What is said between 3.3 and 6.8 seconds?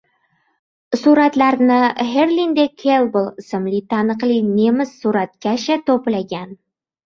ismli taniqli nemis suratkashi to‘plagan